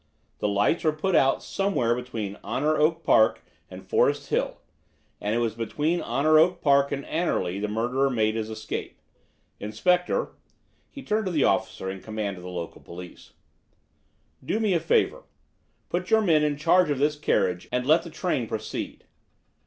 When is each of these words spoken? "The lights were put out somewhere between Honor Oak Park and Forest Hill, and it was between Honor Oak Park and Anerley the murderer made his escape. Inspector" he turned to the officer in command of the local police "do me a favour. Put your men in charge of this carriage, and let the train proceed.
"The 0.39 0.47
lights 0.47 0.83
were 0.83 0.93
put 0.93 1.15
out 1.15 1.43
somewhere 1.43 1.93
between 1.93 2.39
Honor 2.43 2.75
Oak 2.75 3.03
Park 3.03 3.43
and 3.69 3.85
Forest 3.87 4.29
Hill, 4.29 4.57
and 5.21 5.35
it 5.35 5.37
was 5.37 5.53
between 5.53 6.01
Honor 6.01 6.39
Oak 6.39 6.59
Park 6.59 6.91
and 6.91 7.05
Anerley 7.05 7.59
the 7.59 7.67
murderer 7.67 8.09
made 8.09 8.33
his 8.33 8.49
escape. 8.49 8.99
Inspector" 9.59 10.31
he 10.89 11.03
turned 11.03 11.27
to 11.27 11.31
the 11.31 11.43
officer 11.43 11.87
in 11.87 12.01
command 12.01 12.37
of 12.37 12.41
the 12.43 12.49
local 12.49 12.81
police 12.81 13.33
"do 14.43 14.59
me 14.59 14.73
a 14.73 14.79
favour. 14.79 15.21
Put 15.87 16.09
your 16.09 16.21
men 16.21 16.43
in 16.43 16.57
charge 16.57 16.89
of 16.89 16.97
this 16.97 17.15
carriage, 17.15 17.69
and 17.71 17.85
let 17.85 18.01
the 18.01 18.09
train 18.09 18.47
proceed. 18.47 19.03